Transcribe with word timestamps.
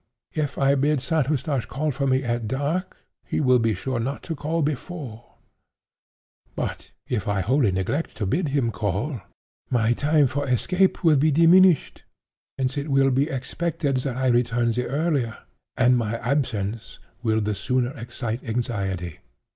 If 0.33 0.57
I 0.57 0.73
bid 0.73 0.99
St. 0.99 1.27
Eustache 1.29 1.67
call 1.67 1.91
for 1.91 2.07
me 2.07 2.23
at 2.23 2.47
dark, 2.47 3.05
he 3.23 3.39
will 3.39 3.59
be 3.59 3.75
sure 3.75 3.99
not 3.99 4.23
to 4.23 4.35
call 4.35 4.63
before; 4.63 5.35
but, 6.55 6.91
if 7.07 7.27
I 7.27 7.41
wholly 7.41 7.71
neglect 7.71 8.17
to 8.17 8.25
bid 8.25 8.47
him 8.47 8.71
call, 8.71 9.21
my 9.69 9.93
time 9.93 10.25
for 10.25 10.49
escape 10.49 11.03
will 11.03 11.17
be 11.17 11.29
diminished, 11.29 12.01
since 12.59 12.77
it 12.79 12.89
will 12.89 13.11
be 13.11 13.29
expected 13.29 13.97
that 13.97 14.17
I 14.17 14.29
return 14.29 14.71
the 14.71 14.87
earlier, 14.87 15.37
and 15.77 15.95
my 15.99 16.17
absence 16.17 16.97
will 17.21 17.39
the 17.39 17.53
sooner 17.53 17.95
excite 17.95 18.43
anxiety. 18.43 19.19